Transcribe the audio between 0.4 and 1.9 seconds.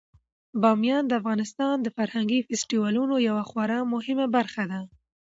بامیان د افغانستان د